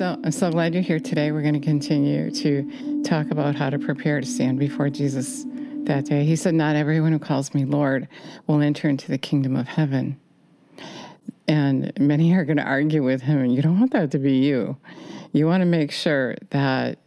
So 0.00 0.18
I'm 0.24 0.32
so 0.32 0.50
glad 0.50 0.72
you're 0.72 0.82
here 0.82 0.98
today. 0.98 1.30
We're 1.30 1.42
going 1.42 1.52
to 1.52 1.60
continue 1.60 2.30
to 2.30 3.02
talk 3.02 3.30
about 3.30 3.54
how 3.54 3.68
to 3.68 3.78
prepare 3.78 4.18
to 4.18 4.26
stand 4.26 4.58
before 4.58 4.88
Jesus 4.88 5.44
that 5.84 6.06
day. 6.06 6.24
He 6.24 6.36
said, 6.36 6.54
Not 6.54 6.74
everyone 6.74 7.12
who 7.12 7.18
calls 7.18 7.52
me 7.52 7.66
Lord 7.66 8.08
will 8.46 8.62
enter 8.62 8.88
into 8.88 9.08
the 9.08 9.18
kingdom 9.18 9.54
of 9.56 9.68
heaven. 9.68 10.18
And 11.46 11.92
many 12.00 12.32
are 12.32 12.46
going 12.46 12.56
to 12.56 12.62
argue 12.62 13.04
with 13.04 13.20
him, 13.20 13.40
and 13.40 13.54
you 13.54 13.60
don't 13.60 13.78
want 13.78 13.92
that 13.92 14.10
to 14.12 14.18
be 14.18 14.38
you. 14.38 14.78
You 15.32 15.44
want 15.44 15.60
to 15.60 15.66
make 15.66 15.92
sure 15.92 16.34
that 16.48 16.98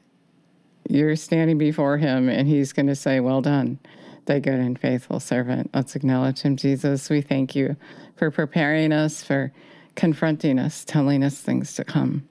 you're 0.88 1.16
standing 1.16 1.58
before 1.58 1.98
him 1.98 2.30
and 2.30 2.48
he's 2.48 2.74
going 2.74 2.86
to 2.86 2.96
say, 2.96 3.20
Well 3.20 3.42
done, 3.42 3.80
thy 4.28 4.38
good 4.38 4.60
and 4.60 4.78
faithful 4.78 5.20
servant. 5.20 5.72
Let's 5.74 5.96
acknowledge 5.96 6.42
him, 6.42 6.58
Jesus. 6.58 7.10
We 7.10 7.22
thank 7.22 7.56
you 7.56 7.76
for 8.18 8.30
preparing 8.30 8.92
us, 8.92 9.24
for 9.24 9.52
confronting 9.96 10.60
us, 10.60 10.86
telling 10.86 11.24
us 11.24 11.40
things 11.40 11.74
to 11.74 11.84
come, 11.84 12.30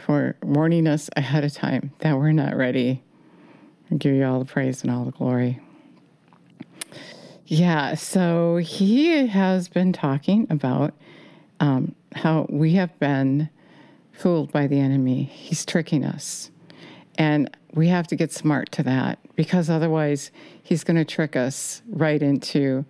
for 0.00 0.36
warning 0.42 0.86
us 0.86 1.10
ahead 1.16 1.44
of 1.44 1.52
time 1.52 1.92
that 1.98 2.16
we're 2.16 2.32
not 2.32 2.56
ready. 2.56 3.02
I 3.90 3.96
give 3.96 4.14
you 4.14 4.24
all 4.24 4.38
the 4.38 4.44
praise 4.44 4.82
and 4.82 4.90
all 4.90 5.04
the 5.04 5.12
glory. 5.12 5.60
Yeah, 7.46 7.94
so 7.94 8.56
he 8.56 9.26
has 9.26 9.68
been 9.68 9.92
talking 9.92 10.46
about 10.50 10.94
um, 11.60 11.94
how 12.14 12.46
we 12.50 12.74
have 12.74 12.98
been 12.98 13.48
fooled 14.12 14.52
by 14.52 14.66
the 14.66 14.78
enemy. 14.78 15.24
He's 15.24 15.64
tricking 15.64 16.04
us. 16.04 16.50
And 17.16 17.50
we 17.72 17.88
have 17.88 18.06
to 18.08 18.16
get 18.16 18.32
smart 18.32 18.70
to 18.72 18.82
that 18.84 19.18
because 19.34 19.70
otherwise 19.70 20.30
he's 20.62 20.84
going 20.84 20.96
to 20.96 21.04
trick 21.04 21.36
us 21.36 21.82
right 21.88 22.22
into 22.22 22.84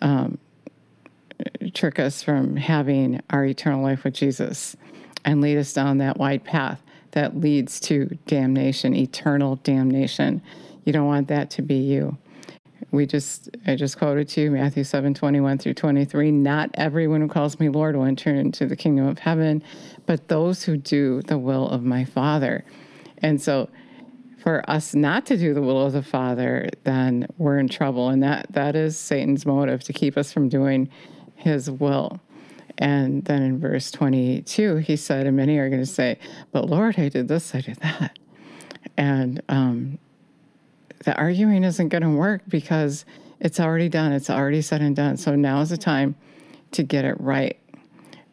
um, 0.00 0.38
trick 1.74 1.98
us 1.98 2.22
from 2.22 2.56
having 2.56 3.20
our 3.30 3.44
eternal 3.44 3.82
life 3.82 4.04
with 4.04 4.14
Jesus 4.14 4.76
and 5.24 5.40
lead 5.40 5.58
us 5.58 5.72
down 5.72 5.98
that 5.98 6.18
wide 6.18 6.44
path 6.44 6.82
that 7.12 7.38
leads 7.38 7.78
to 7.80 8.06
damnation, 8.26 8.94
eternal 8.94 9.56
damnation. 9.56 10.42
You 10.84 10.92
don't 10.92 11.06
want 11.06 11.28
that 11.28 11.50
to 11.50 11.62
be 11.62 11.76
you. 11.76 12.16
We 12.90 13.06
just 13.06 13.48
I 13.66 13.76
just 13.76 13.96
quoted 13.96 14.28
to 14.30 14.42
you 14.42 14.50
Matthew 14.50 14.84
7, 14.84 15.14
21 15.14 15.58
through 15.58 15.74
23. 15.74 16.30
Not 16.30 16.70
everyone 16.74 17.20
who 17.20 17.28
calls 17.28 17.60
me 17.60 17.68
Lord 17.68 17.96
will 17.96 18.04
enter 18.04 18.34
into 18.34 18.66
the 18.66 18.76
kingdom 18.76 19.06
of 19.06 19.18
heaven, 19.18 19.62
but 20.06 20.28
those 20.28 20.64
who 20.64 20.76
do 20.76 21.22
the 21.22 21.38
will 21.38 21.68
of 21.68 21.84
my 21.84 22.04
Father. 22.04 22.64
And 23.18 23.40
so 23.40 23.68
for 24.42 24.68
us 24.68 24.94
not 24.94 25.24
to 25.26 25.36
do 25.36 25.54
the 25.54 25.62
will 25.62 25.86
of 25.86 25.92
the 25.92 26.02
Father, 26.02 26.68
then 26.82 27.26
we're 27.38 27.58
in 27.58 27.68
trouble. 27.68 28.08
And 28.08 28.22
that, 28.22 28.46
that 28.50 28.74
is 28.74 28.98
Satan's 28.98 29.46
motive 29.46 29.84
to 29.84 29.92
keep 29.92 30.18
us 30.18 30.32
from 30.32 30.48
doing 30.48 30.90
his 31.36 31.70
will. 31.70 32.20
And 32.78 33.24
then 33.24 33.42
in 33.42 33.60
verse 33.60 33.90
22, 33.90 34.76
he 34.76 34.96
said, 34.96 35.26
and 35.26 35.36
many 35.36 35.58
are 35.58 35.68
going 35.68 35.82
to 35.82 35.86
say, 35.86 36.18
But 36.50 36.68
Lord, 36.68 36.98
I 36.98 37.08
did 37.08 37.28
this, 37.28 37.54
I 37.54 37.60
did 37.60 37.76
that. 37.76 38.18
And 38.96 39.42
um, 39.48 39.98
the 41.04 41.16
arguing 41.16 41.64
isn't 41.64 41.88
going 41.88 42.02
to 42.02 42.10
work 42.10 42.42
because 42.48 43.04
it's 43.40 43.60
already 43.60 43.88
done, 43.88 44.12
it's 44.12 44.30
already 44.30 44.62
said 44.62 44.80
and 44.80 44.94
done. 44.94 45.16
So 45.16 45.34
now 45.34 45.60
is 45.60 45.70
the 45.70 45.76
time 45.76 46.14
to 46.72 46.82
get 46.82 47.04
it 47.04 47.20
right. 47.20 47.58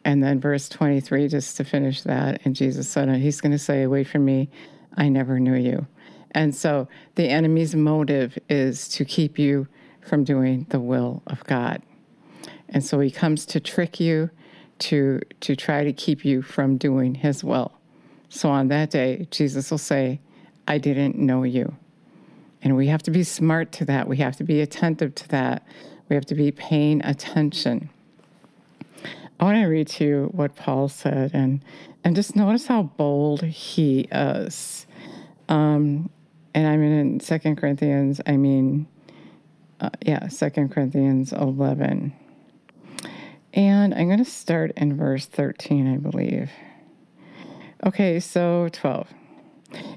And 0.04 0.22
then 0.22 0.40
verse 0.40 0.68
23, 0.68 1.28
just 1.28 1.56
to 1.58 1.64
finish 1.64 2.02
that, 2.02 2.40
and 2.44 2.56
Jesus 2.56 2.88
said, 2.88 3.14
He's 3.16 3.40
going 3.40 3.52
to 3.52 3.58
say, 3.58 3.86
Wait 3.86 4.06
for 4.08 4.18
me, 4.18 4.48
I 4.96 5.08
never 5.08 5.38
knew 5.38 5.54
you. 5.54 5.86
And 6.32 6.54
so 6.54 6.88
the 7.16 7.28
enemy's 7.28 7.74
motive 7.74 8.38
is 8.48 8.88
to 8.90 9.04
keep 9.04 9.38
you 9.38 9.66
from 10.00 10.24
doing 10.24 10.66
the 10.70 10.80
will 10.80 11.22
of 11.26 11.44
God. 11.44 11.82
And 12.70 12.84
so 12.84 13.00
he 13.00 13.10
comes 13.10 13.44
to 13.46 13.60
trick 13.60 14.00
you, 14.00 14.30
to, 14.80 15.20
to 15.40 15.54
try 15.54 15.84
to 15.84 15.92
keep 15.92 16.24
you 16.24 16.40
from 16.42 16.78
doing 16.78 17.14
his 17.14 17.44
will. 17.44 17.72
So 18.28 18.48
on 18.48 18.68
that 18.68 18.90
day, 18.90 19.26
Jesus 19.30 19.70
will 19.70 19.78
say, 19.78 20.20
I 20.66 20.78
didn't 20.78 21.16
know 21.16 21.42
you. 21.42 21.76
And 22.62 22.76
we 22.76 22.86
have 22.86 23.02
to 23.04 23.10
be 23.10 23.24
smart 23.24 23.72
to 23.72 23.84
that. 23.86 24.08
We 24.08 24.18
have 24.18 24.36
to 24.36 24.44
be 24.44 24.60
attentive 24.60 25.14
to 25.16 25.28
that. 25.28 25.66
We 26.08 26.14
have 26.14 26.26
to 26.26 26.34
be 26.34 26.52
paying 26.52 27.04
attention. 27.04 27.90
I 29.40 29.44
want 29.44 29.56
to 29.56 29.66
read 29.66 29.88
to 29.88 30.04
you 30.04 30.30
what 30.32 30.54
Paul 30.54 30.88
said 30.88 31.30
and, 31.32 31.64
and 32.04 32.14
just 32.14 32.36
notice 32.36 32.66
how 32.66 32.82
bold 32.82 33.42
he 33.42 34.00
is. 34.12 34.86
Um, 35.48 36.10
and 36.54 36.66
I 36.66 36.76
mean 36.76 36.92
in 36.92 37.20
Second 37.20 37.56
Corinthians, 37.56 38.20
I 38.26 38.36
mean, 38.36 38.86
uh, 39.80 39.90
yeah, 40.02 40.28
Second 40.28 40.70
Corinthians 40.70 41.32
11. 41.32 42.12
And 43.52 43.94
I'm 43.94 44.06
going 44.06 44.18
to 44.18 44.24
start 44.24 44.72
in 44.76 44.96
verse 44.96 45.26
13, 45.26 45.92
I 45.92 45.96
believe. 45.96 46.50
Okay, 47.84 48.20
so 48.20 48.68
12. 48.72 49.08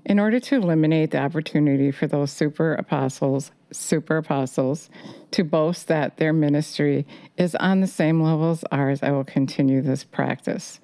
In 0.05 0.19
order 0.19 0.39
to 0.39 0.55
eliminate 0.55 1.11
the 1.11 1.19
opportunity 1.19 1.91
for 1.91 2.07
those 2.07 2.31
super 2.31 2.73
apostles, 2.73 3.51
super 3.71 4.17
apostles, 4.17 4.89
to 5.31 5.43
boast 5.43 5.87
that 5.87 6.17
their 6.17 6.33
ministry 6.33 7.05
is 7.37 7.55
on 7.55 7.81
the 7.81 7.87
same 7.87 8.21
level 8.21 8.51
as 8.51 8.63
ours, 8.71 9.01
I 9.01 9.11
will 9.11 9.23
continue 9.23 9.81
this 9.81 10.03
practice. 10.03 10.79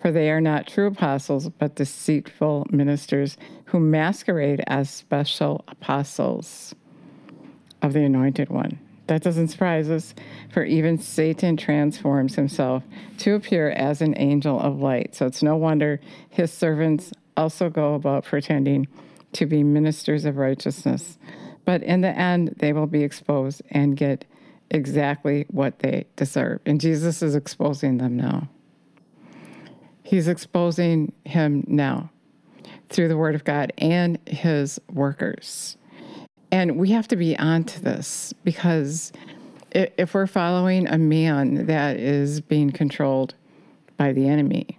For 0.00 0.12
they 0.12 0.30
are 0.30 0.40
not 0.40 0.66
true 0.66 0.86
apostles, 0.86 1.48
but 1.48 1.76
deceitful 1.76 2.66
ministers 2.70 3.38
who 3.66 3.80
masquerade 3.80 4.62
as 4.66 4.90
special 4.90 5.64
apostles 5.68 6.74
of 7.80 7.94
the 7.94 8.04
Anointed 8.04 8.50
One. 8.50 8.78
That 9.06 9.22
doesn't 9.22 9.48
surprise 9.48 9.90
us, 9.90 10.14
for 10.50 10.64
even 10.64 10.98
Satan 10.98 11.56
transforms 11.56 12.34
himself 12.36 12.82
to 13.18 13.34
appear 13.34 13.70
as 13.70 14.00
an 14.00 14.14
angel 14.16 14.58
of 14.58 14.80
light. 14.80 15.14
So 15.14 15.26
it's 15.26 15.42
no 15.42 15.56
wonder 15.56 16.00
his 16.30 16.52
servants 16.52 17.12
also 17.36 17.68
go 17.68 17.94
about 17.94 18.24
pretending 18.24 18.88
to 19.32 19.46
be 19.46 19.62
ministers 19.62 20.24
of 20.24 20.36
righteousness. 20.36 21.18
But 21.64 21.82
in 21.82 22.00
the 22.00 22.08
end, 22.08 22.54
they 22.58 22.72
will 22.72 22.86
be 22.86 23.02
exposed 23.02 23.62
and 23.70 23.96
get 23.96 24.24
exactly 24.70 25.46
what 25.50 25.80
they 25.80 26.06
deserve. 26.16 26.60
And 26.64 26.80
Jesus 26.80 27.22
is 27.22 27.34
exposing 27.34 27.98
them 27.98 28.16
now. 28.16 28.48
He's 30.02 30.28
exposing 30.28 31.12
him 31.24 31.64
now 31.66 32.10
through 32.88 33.08
the 33.08 33.16
Word 33.16 33.34
of 33.34 33.44
God 33.44 33.72
and 33.78 34.18
his 34.26 34.80
workers. 34.92 35.76
And 36.54 36.76
we 36.76 36.92
have 36.92 37.08
to 37.08 37.16
be 37.16 37.36
onto 37.36 37.80
this 37.80 38.32
because 38.44 39.12
if 39.72 40.14
we're 40.14 40.28
following 40.28 40.86
a 40.86 40.96
man 40.96 41.66
that 41.66 41.96
is 41.96 42.40
being 42.40 42.70
controlled 42.70 43.34
by 43.96 44.12
the 44.12 44.28
enemy, 44.28 44.78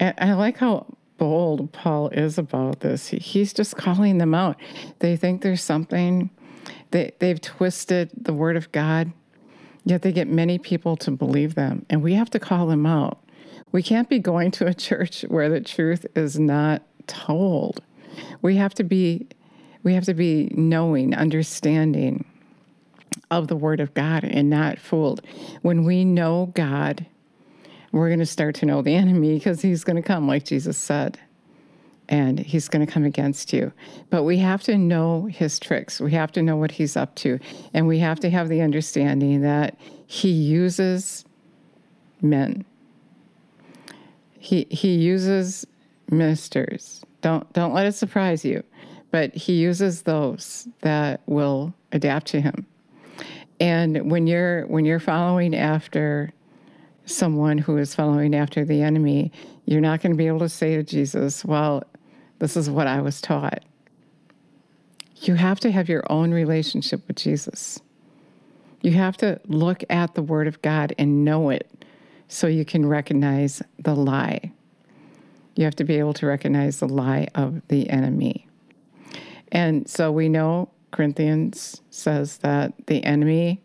and 0.00 0.14
I 0.16 0.32
like 0.32 0.56
how 0.56 0.86
bold 1.18 1.70
Paul 1.72 2.08
is 2.08 2.38
about 2.38 2.80
this. 2.80 3.08
He's 3.08 3.52
just 3.52 3.76
calling 3.76 4.16
them 4.16 4.34
out. 4.34 4.56
They 5.00 5.16
think 5.16 5.42
there's 5.42 5.62
something, 5.62 6.30
they, 6.92 7.12
they've 7.18 7.42
twisted 7.42 8.10
the 8.16 8.32
word 8.32 8.56
of 8.56 8.72
God, 8.72 9.12
yet 9.84 10.00
they 10.00 10.12
get 10.12 10.28
many 10.28 10.58
people 10.58 10.96
to 10.96 11.10
believe 11.10 11.56
them. 11.56 11.84
And 11.90 12.02
we 12.02 12.14
have 12.14 12.30
to 12.30 12.40
call 12.40 12.68
them 12.68 12.86
out. 12.86 13.18
We 13.70 13.82
can't 13.82 14.08
be 14.08 14.18
going 14.18 14.52
to 14.52 14.66
a 14.66 14.72
church 14.72 15.26
where 15.28 15.50
the 15.50 15.60
truth 15.60 16.06
is 16.16 16.38
not 16.38 16.80
told. 17.06 17.82
We 18.40 18.56
have 18.56 18.72
to 18.74 18.82
be 18.82 19.26
we 19.88 19.94
have 19.94 20.04
to 20.04 20.12
be 20.12 20.52
knowing, 20.54 21.14
understanding 21.14 22.26
of 23.30 23.48
the 23.48 23.56
Word 23.56 23.80
of 23.80 23.94
God 23.94 24.22
and 24.22 24.50
not 24.50 24.78
fooled. 24.78 25.22
When 25.62 25.84
we 25.84 26.04
know 26.04 26.52
God, 26.54 27.06
we're 27.90 28.10
going 28.10 28.18
to 28.18 28.26
start 28.26 28.54
to 28.56 28.66
know 28.66 28.82
the 28.82 28.94
enemy 28.94 29.32
because 29.32 29.62
he's 29.62 29.84
going 29.84 29.96
to 29.96 30.02
come, 30.02 30.28
like 30.28 30.44
Jesus 30.44 30.76
said, 30.76 31.18
and 32.06 32.38
he's 32.38 32.68
going 32.68 32.84
to 32.84 32.92
come 32.92 33.06
against 33.06 33.50
you. 33.54 33.72
But 34.10 34.24
we 34.24 34.36
have 34.36 34.62
to 34.64 34.76
know 34.76 35.24
his 35.24 35.58
tricks. 35.58 36.02
We 36.02 36.12
have 36.12 36.32
to 36.32 36.42
know 36.42 36.58
what 36.58 36.72
he's 36.72 36.94
up 36.94 37.14
to. 37.16 37.38
And 37.72 37.88
we 37.88 37.98
have 38.00 38.20
to 38.20 38.28
have 38.28 38.50
the 38.50 38.60
understanding 38.60 39.40
that 39.40 39.78
he 40.06 40.30
uses 40.30 41.24
men. 42.20 42.66
He, 44.38 44.66
he 44.68 44.96
uses 44.96 45.66
ministers. 46.10 47.02
Don't, 47.22 47.50
don't 47.54 47.72
let 47.72 47.86
it 47.86 47.92
surprise 47.92 48.44
you 48.44 48.62
but 49.10 49.34
he 49.34 49.54
uses 49.54 50.02
those 50.02 50.68
that 50.80 51.20
will 51.26 51.74
adapt 51.92 52.26
to 52.28 52.40
him. 52.40 52.66
And 53.60 54.10
when 54.10 54.26
you're 54.26 54.66
when 54.66 54.84
you're 54.84 55.00
following 55.00 55.54
after 55.54 56.32
someone 57.06 57.58
who 57.58 57.76
is 57.78 57.94
following 57.94 58.34
after 58.34 58.64
the 58.64 58.82
enemy, 58.82 59.32
you're 59.64 59.80
not 59.80 60.02
going 60.02 60.12
to 60.12 60.16
be 60.16 60.26
able 60.26 60.38
to 60.40 60.48
say 60.48 60.76
to 60.76 60.82
Jesus, 60.82 61.44
"Well, 61.44 61.82
this 62.38 62.56
is 62.56 62.70
what 62.70 62.86
I 62.86 63.00
was 63.00 63.20
taught." 63.20 63.64
You 65.22 65.34
have 65.34 65.58
to 65.60 65.72
have 65.72 65.88
your 65.88 66.04
own 66.10 66.32
relationship 66.32 67.06
with 67.08 67.16
Jesus. 67.16 67.80
You 68.82 68.92
have 68.92 69.16
to 69.16 69.40
look 69.46 69.82
at 69.90 70.14
the 70.14 70.22
Word 70.22 70.46
of 70.46 70.62
God 70.62 70.94
and 70.96 71.24
know 71.24 71.50
it 71.50 71.84
so 72.28 72.46
you 72.46 72.64
can 72.64 72.86
recognize 72.86 73.60
the 73.80 73.96
lie. 73.96 74.52
You 75.56 75.64
have 75.64 75.74
to 75.76 75.84
be 75.84 75.96
able 75.96 76.14
to 76.14 76.26
recognize 76.26 76.78
the 76.78 76.88
lie 76.88 77.26
of 77.34 77.66
the 77.66 77.90
enemy. 77.90 78.47
And 79.52 79.88
so 79.88 80.12
we 80.12 80.28
know 80.28 80.70
Corinthians 80.90 81.80
says 81.90 82.38
that 82.38 82.72
the 82.86 83.04
enemy, 83.04 83.60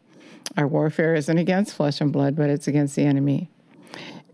our 0.58 0.68
warfare 0.68 1.16
isn't 1.16 1.38
against 1.38 1.76
flesh 1.76 2.02
and 2.02 2.12
blood, 2.12 2.36
but 2.36 2.50
it's 2.50 2.68
against 2.68 2.96
the 2.96 3.04
enemy. 3.04 3.50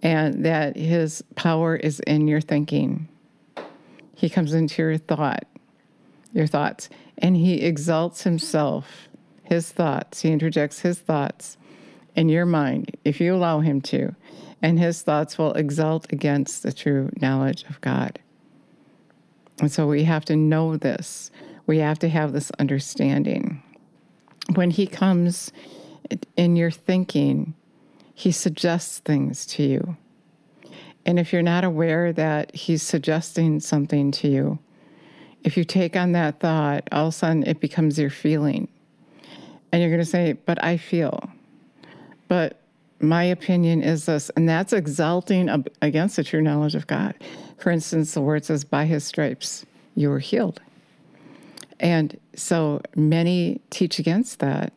and 0.02 0.46
that 0.46 0.76
his 0.78 1.24
power 1.36 1.76
is 1.76 2.00
in 2.02 2.28
your 2.28 2.42
thinking. 2.42 3.08
He 4.16 4.30
comes 4.30 4.54
into 4.54 4.82
your 4.82 4.98
thought, 4.98 5.46
your 6.34 6.48
thoughts, 6.48 6.90
and 7.18 7.36
he 7.36 7.62
exalts 7.62 8.24
himself, 8.24 9.10
his 9.44 9.72
thoughts. 9.72 10.22
He 10.22 10.32
interjects 10.32 10.80
his 10.82 11.00
thoughts 11.00 11.58
in 12.16 12.30
your 12.30 12.46
mind 12.46 12.96
if 13.04 13.20
you 13.20 13.34
allow 13.36 13.60
him 13.60 13.82
to, 13.82 14.16
and 14.62 14.80
his 14.80 15.02
thoughts 15.02 15.38
will 15.38 15.54
exalt 15.54 16.12
against 16.12 16.64
the 16.64 16.72
true 16.74 17.10
knowledge 17.22 17.64
of 17.70 17.80
God. 17.82 18.20
And 19.60 19.72
so 19.72 19.88
we 19.88 20.04
have 20.04 20.26
to 20.26 20.36
know 20.36 20.78
this. 20.78 21.32
We 21.66 21.80
have 21.80 22.00
to 22.00 22.10
have 22.10 22.34
this 22.34 22.52
understanding. 22.52 23.62
When 24.56 24.72
he 24.72 24.88
comes 24.88 25.52
in 26.36 26.56
your 26.56 26.72
thinking, 26.72 27.54
he 28.14 28.32
suggests 28.32 29.00
things 29.00 29.46
to 29.48 29.64
you. 29.64 29.98
And 31.06 31.20
if 31.20 31.32
you're 31.32 31.42
not 31.42 31.64
aware 31.64 32.12
that 32.14 32.56
he's 32.56 32.84
suggesting 32.84 33.60
something 33.60 34.12
to 34.12 34.28
you, 34.28 34.60
if 35.44 35.56
you 35.56 35.64
take 35.64 35.96
on 35.96 36.12
that 36.14 36.40
thought, 36.40 36.88
all 36.92 37.08
of 37.08 37.14
a 37.14 37.18
sudden 37.18 37.44
it 37.44 37.60
becomes 37.60 37.98
your 37.98 38.10
feeling. 38.10 38.68
And 39.72 39.82
you're 39.82 39.92
going 39.92 40.02
to 40.02 40.06
say, 40.06 40.34
But 40.34 40.64
I 40.64 40.78
feel. 40.78 41.30
But 42.28 42.59
my 43.00 43.24
opinion 43.24 43.82
is 43.82 44.06
this. 44.06 44.30
And 44.32 44.48
that's 44.48 44.74
exalting 44.74 45.66
against 45.82 46.16
the 46.16 46.24
true 46.24 46.42
knowledge 46.42 46.76
of 46.76 46.88
God. 46.88 47.16
For 47.58 47.72
instance, 47.72 48.14
the 48.14 48.22
word 48.22 48.46
says, 48.46 48.64
By 48.64 48.86
his 48.86 49.04
stripes 49.04 49.66
you 49.96 50.10
were 50.10 50.20
healed. 50.20 50.62
And 51.80 52.20
so 52.36 52.82
many 52.96 53.62
teach 53.70 54.00
against 54.00 54.40
that. 54.40 54.74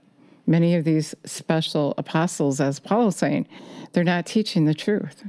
Many 0.47 0.75
of 0.75 0.85
these 0.85 1.15
special 1.25 1.95
apostles, 1.99 2.61
as 2.61 2.81
Paul 2.81 3.09
is 3.09 3.17
saying, 3.17 3.47
they're 3.93 4.05
not 4.05 4.27
teaching 4.27 4.65
the 4.65 4.75
truth. 4.75 5.25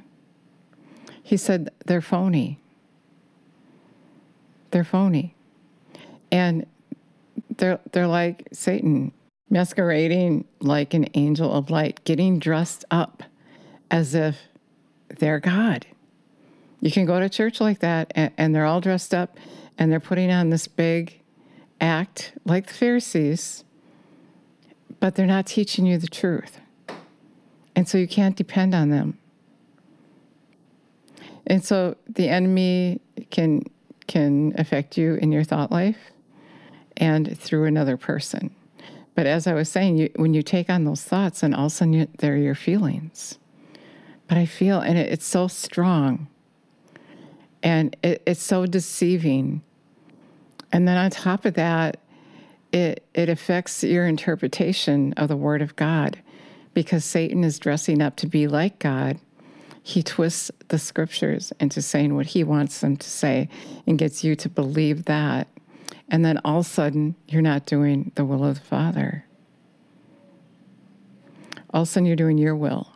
He 1.21 1.37
said 1.37 1.69
they're 1.85 2.01
phony. 2.01 2.59
They're 4.71 4.83
phony. 4.83 5.35
And 6.31 6.65
they're, 7.57 7.79
they're 7.91 8.07
like 8.07 8.47
Satan, 8.51 9.11
masquerading 9.49 10.45
like 10.59 10.93
an 10.93 11.07
angel 11.13 11.51
of 11.53 11.69
light, 11.69 12.03
getting 12.05 12.39
dressed 12.39 12.85
up 12.89 13.23
as 13.91 14.15
if 14.15 14.37
they're 15.19 15.39
God. 15.39 15.85
You 16.81 16.91
can 16.91 17.05
go 17.05 17.19
to 17.19 17.29
church 17.29 17.61
like 17.61 17.79
that, 17.79 18.11
and, 18.15 18.31
and 18.37 18.55
they're 18.55 18.65
all 18.65 18.81
dressed 18.81 19.13
up 19.13 19.37
and 19.77 19.91
they're 19.91 19.99
putting 19.99 20.31
on 20.31 20.49
this 20.49 20.67
big 20.67 21.21
act 21.79 22.33
like 22.45 22.67
the 22.67 22.73
Pharisees, 22.73 23.63
but 24.99 25.15
they're 25.15 25.25
not 25.25 25.45
teaching 25.45 25.85
you 25.85 25.97
the 25.97 26.07
truth. 26.07 26.59
And 27.75 27.87
so 27.87 27.97
you 27.97 28.07
can't 28.07 28.35
depend 28.35 28.75
on 28.75 28.89
them. 28.89 29.17
And 31.47 31.63
so 31.63 31.97
the 32.07 32.29
enemy 32.29 33.01
can 33.29 33.63
can 34.07 34.53
affect 34.57 34.97
you 34.97 35.15
in 35.15 35.31
your 35.31 35.43
thought 35.43 35.71
life 35.71 36.11
and 36.97 37.37
through 37.37 37.65
another 37.65 37.95
person. 37.95 38.53
But 39.15 39.25
as 39.25 39.47
I 39.47 39.53
was 39.53 39.69
saying, 39.69 39.97
you, 39.97 40.09
when 40.15 40.33
you 40.33 40.41
take 40.41 40.69
on 40.69 40.85
those 40.85 41.03
thoughts, 41.03 41.43
and 41.43 41.53
all 41.53 41.67
of 41.67 41.71
a 41.71 41.75
sudden 41.75 41.93
you, 41.93 42.07
they're 42.17 42.37
your 42.37 42.55
feelings. 42.55 43.37
But 44.27 44.37
I 44.37 44.45
feel, 44.45 44.79
and 44.79 44.97
it, 44.97 45.11
it's 45.11 45.25
so 45.25 45.47
strong, 45.47 46.27
and 47.61 47.95
it, 48.03 48.23
it's 48.25 48.41
so 48.41 48.65
deceiving. 48.65 49.61
And 50.71 50.87
then 50.87 50.97
on 50.97 51.11
top 51.11 51.45
of 51.45 51.53
that, 51.53 51.99
it 52.71 53.05
it 53.13 53.29
affects 53.29 53.83
your 53.83 54.07
interpretation 54.07 55.13
of 55.13 55.27
the 55.27 55.37
Word 55.37 55.61
of 55.61 55.75
God, 55.75 56.19
because 56.73 57.05
Satan 57.05 57.43
is 57.43 57.59
dressing 57.59 58.01
up 58.01 58.15
to 58.17 58.27
be 58.27 58.47
like 58.47 58.79
God 58.79 59.19
he 59.85 60.01
twists 60.01 60.49
the 60.69 60.79
scriptures 60.79 61.51
into 61.59 61.81
saying 61.81 62.15
what 62.15 62.27
he 62.27 62.43
wants 62.43 62.79
them 62.79 62.95
to 62.95 63.09
say 63.09 63.49
and 63.85 63.99
gets 63.99 64.23
you 64.23 64.33
to 64.37 64.47
believe 64.47 65.05
that. 65.05 65.47
And 66.13 66.23
then 66.23 66.39
all 66.45 66.59
of 66.59 66.67
a 66.67 66.69
sudden, 66.69 67.15
you're 67.27 67.41
not 67.41 67.65
doing 67.65 68.11
the 68.13 68.23
will 68.23 68.45
of 68.45 68.59
the 68.59 68.65
Father. 68.65 69.25
All 71.71 71.81
of 71.81 71.87
a 71.87 71.91
sudden, 71.91 72.05
you're 72.05 72.15
doing 72.15 72.37
your 72.37 72.55
will. 72.55 72.93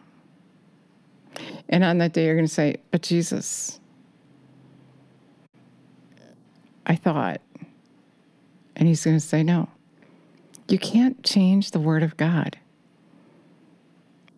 And 1.67 1.83
on 1.83 1.97
that 1.97 2.13
day, 2.13 2.25
you're 2.25 2.35
going 2.35 2.45
to 2.45 2.53
say, 2.53 2.77
But 2.91 3.01
Jesus, 3.01 3.79
I 6.85 6.95
thought. 6.95 7.41
And 8.75 8.87
he's 8.87 9.03
going 9.03 9.17
to 9.17 9.25
say, 9.25 9.41
No. 9.41 9.67
You 10.67 10.77
can't 10.77 11.23
change 11.23 11.71
the 11.71 11.79
Word 11.79 12.03
of 12.03 12.17
God. 12.17 12.59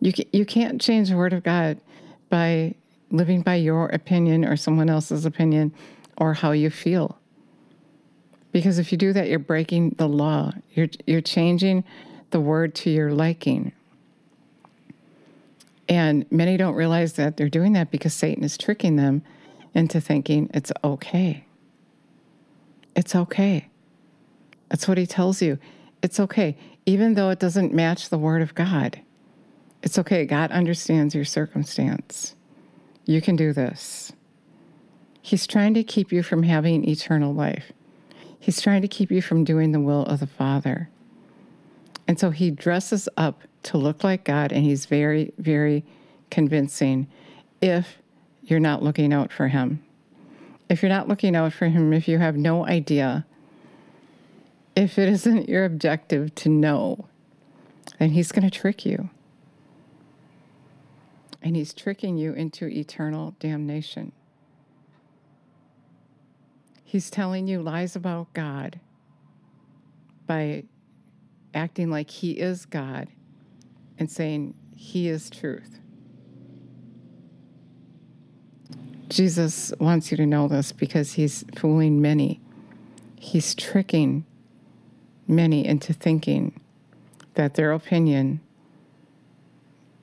You, 0.00 0.14
you 0.32 0.46
can't 0.46 0.80
change 0.80 1.10
the 1.10 1.18
Word 1.18 1.34
of 1.34 1.42
God 1.42 1.78
by 2.30 2.76
living 3.10 3.42
by 3.42 3.56
your 3.56 3.88
opinion 3.88 4.42
or 4.46 4.56
someone 4.56 4.88
else's 4.88 5.26
opinion 5.26 5.74
or 6.16 6.32
how 6.32 6.52
you 6.52 6.70
feel. 6.70 7.19
Because 8.52 8.78
if 8.78 8.90
you 8.92 8.98
do 8.98 9.12
that, 9.12 9.28
you're 9.28 9.38
breaking 9.38 9.94
the 9.98 10.08
law. 10.08 10.52
You're, 10.74 10.88
you're 11.06 11.20
changing 11.20 11.84
the 12.30 12.40
word 12.40 12.74
to 12.76 12.90
your 12.90 13.12
liking. 13.12 13.72
And 15.88 16.24
many 16.30 16.56
don't 16.56 16.74
realize 16.74 17.14
that 17.14 17.36
they're 17.36 17.48
doing 17.48 17.72
that 17.72 17.90
because 17.90 18.14
Satan 18.14 18.44
is 18.44 18.56
tricking 18.56 18.96
them 18.96 19.22
into 19.74 20.00
thinking 20.00 20.50
it's 20.54 20.72
okay. 20.82 21.44
It's 22.94 23.14
okay. 23.14 23.68
That's 24.68 24.86
what 24.86 24.98
he 24.98 25.06
tells 25.06 25.42
you. 25.42 25.58
It's 26.02 26.20
okay. 26.20 26.56
Even 26.86 27.14
though 27.14 27.30
it 27.30 27.38
doesn't 27.38 27.74
match 27.74 28.08
the 28.08 28.18
word 28.18 28.42
of 28.42 28.54
God. 28.54 29.00
It's 29.82 29.98
okay. 29.98 30.24
God 30.26 30.50
understands 30.50 31.14
your 31.14 31.24
circumstance. 31.24 32.34
You 33.04 33.20
can 33.20 33.34
do 33.34 33.52
this. 33.52 34.12
He's 35.22 35.46
trying 35.46 35.74
to 35.74 35.82
keep 35.82 36.12
you 36.12 36.22
from 36.22 36.42
having 36.42 36.88
eternal 36.88 37.34
life. 37.34 37.72
He's 38.40 38.60
trying 38.60 38.82
to 38.82 38.88
keep 38.88 39.10
you 39.10 39.22
from 39.22 39.44
doing 39.44 39.70
the 39.70 39.80
will 39.80 40.02
of 40.06 40.18
the 40.18 40.26
Father. 40.26 40.88
And 42.08 42.18
so 42.18 42.30
he 42.30 42.50
dresses 42.50 43.08
up 43.16 43.42
to 43.64 43.78
look 43.78 44.02
like 44.02 44.24
God, 44.24 44.50
and 44.50 44.64
he's 44.64 44.86
very, 44.86 45.32
very 45.38 45.84
convincing 46.30 47.06
if 47.60 47.98
you're 48.42 48.58
not 48.58 48.82
looking 48.82 49.12
out 49.12 49.32
for 49.32 49.48
him. 49.48 49.84
If 50.68 50.82
you're 50.82 50.88
not 50.88 51.06
looking 51.06 51.36
out 51.36 51.52
for 51.52 51.68
him, 51.68 51.92
if 51.92 52.08
you 52.08 52.18
have 52.18 52.36
no 52.36 52.66
idea, 52.66 53.26
if 54.74 54.98
it 54.98 55.08
isn't 55.10 55.48
your 55.48 55.64
objective 55.64 56.34
to 56.36 56.48
know, 56.48 57.06
then 57.98 58.10
he's 58.10 58.32
going 58.32 58.48
to 58.48 58.58
trick 58.58 58.86
you 58.86 59.10
and 61.42 61.56
he's 61.56 61.72
tricking 61.72 62.16
you 62.16 62.32
into 62.32 62.66
eternal 62.66 63.34
damnation. 63.38 64.12
He's 66.90 67.08
telling 67.08 67.46
you 67.46 67.62
lies 67.62 67.94
about 67.94 68.32
God 68.32 68.80
by 70.26 70.64
acting 71.54 71.88
like 71.88 72.10
he 72.10 72.32
is 72.32 72.66
God 72.66 73.06
and 73.96 74.10
saying 74.10 74.54
he 74.74 75.06
is 75.06 75.30
truth. 75.30 75.78
Jesus 79.08 79.72
wants 79.78 80.10
you 80.10 80.16
to 80.16 80.26
know 80.26 80.48
this 80.48 80.72
because 80.72 81.12
he's 81.12 81.44
fooling 81.54 82.02
many. 82.02 82.40
He's 83.20 83.54
tricking 83.54 84.24
many 85.28 85.64
into 85.64 85.92
thinking 85.92 86.60
that 87.34 87.54
their 87.54 87.70
opinion 87.70 88.40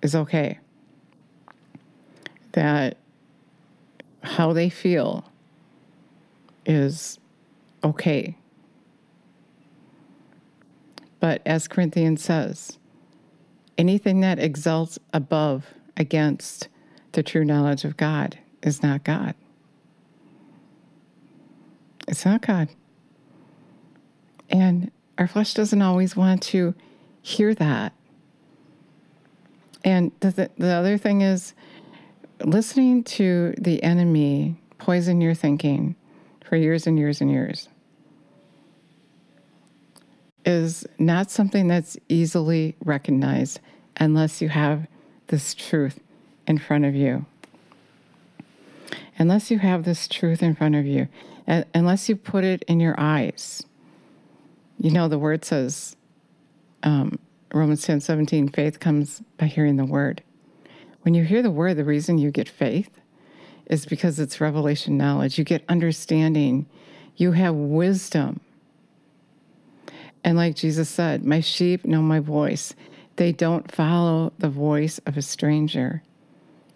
is 0.01 0.15
okay 0.15 0.60
that 2.53 2.96
how 4.24 4.53
they 4.53 4.70
feel 4.70 5.29
is 6.67 7.17
okay. 7.83 8.38
But 11.19 11.41
as 11.45 11.67
Corinthians 11.67 12.24
says, 12.24 12.77
anything 13.77 14.19
that 14.21 14.38
exalts 14.38 15.00
above 15.13 15.74
against 15.95 16.67
the 17.13 17.24
true 17.24 17.43
knowledge 17.43 17.83
of 17.83 17.97
God 17.97 18.38
is 18.62 18.83
not 18.83 19.03
God. 19.03 19.33
It's 22.07 22.25
not 22.25 22.41
God. 22.41 22.69
And 24.50 24.91
our 25.17 25.27
flesh 25.27 25.53
doesn't 25.53 25.81
always 25.81 26.15
want 26.15 26.43
to 26.43 26.75
hear 27.21 27.55
that. 27.55 27.93
And 29.83 30.12
the, 30.19 30.50
the 30.57 30.71
other 30.71 30.97
thing 30.97 31.21
is, 31.21 31.53
listening 32.43 33.03
to 33.03 33.53
the 33.57 33.81
enemy 33.83 34.55
poison 34.77 35.19
your 35.21 35.33
thinking 35.33 35.95
for 36.48 36.56
years 36.56 36.88
and 36.88 36.98
years 36.98 37.20
and 37.20 37.30
years 37.30 37.68
is 40.46 40.88
not 40.98 41.30
something 41.30 41.68
that's 41.68 41.98
easily 42.08 42.75
recognized 42.86 43.60
unless 43.98 44.42
you 44.42 44.48
have 44.48 44.88
this 45.27 45.54
truth 45.54 46.00
in 46.48 46.58
front 46.58 46.86
of 46.86 46.96
you. 46.96 47.25
Unless 49.20 49.51
you 49.51 49.60
have 49.60 49.84
this 49.84 50.08
truth 50.08 50.42
in 50.42 50.56
front 50.56 50.75
of 50.75 50.86
you, 50.86 51.10
unless 51.74 52.08
you 52.08 52.16
put 52.16 52.46
it 52.46 52.63
in 52.63 52.80
your 52.80 52.96
eyes. 52.98 53.63
You 54.80 54.92
know, 54.92 55.10
the 55.10 55.20
word 55.20 55.44
says, 55.44 55.98
um, 56.84 57.20
Romans 57.54 57.82
10 57.82 58.00
17, 58.00 58.50
faith 58.50 58.80
comes 58.80 59.22
by 59.38 59.48
hearing 59.48 59.75
the 59.75 59.86
word. 59.86 60.22
When 61.01 61.13
you 61.13 61.24
hear 61.24 61.42
the 61.42 61.51
word, 61.51 61.75
the 61.75 61.84
reason 61.84 62.20
you 62.20 62.32
get 62.32 62.48
faith 62.48 63.01
is 63.69 63.86
because 63.86 64.19
it's 64.19 64.41
revelation 64.41 64.97
knowledge. 64.97 65.38
You 65.38 65.43
get 65.43 65.63
understanding, 65.69 66.65
you 67.15 67.33
have 67.33 67.55
wisdom. 67.55 68.39
And 70.24 70.38
like 70.38 70.55
Jesus 70.55 70.89
said, 70.89 71.24
my 71.24 71.39
sheep 71.39 71.86
know 71.86 72.01
my 72.01 72.19
voice. 72.19 72.74
They 73.17 73.31
don't 73.31 73.71
follow 73.71 74.33
the 74.38 74.50
voice 74.50 75.00
of 75.05 75.17
a 75.17 75.21
stranger, 75.21 76.03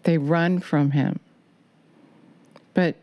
they 0.04 0.18
run 0.18 0.60
from 0.60 0.92
him. 0.92 1.20
But 2.74 2.96